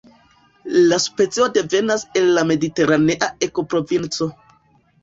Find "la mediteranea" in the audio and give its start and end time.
2.39-3.31